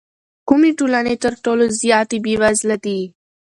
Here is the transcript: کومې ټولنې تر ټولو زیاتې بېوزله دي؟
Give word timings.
کومې 0.47 0.71
ټولنې 0.79 1.15
تر 1.23 1.33
ټولو 1.43 1.65
زیاتې 1.81 2.17
بېوزله 2.25 2.77
دي؟ 2.85 2.99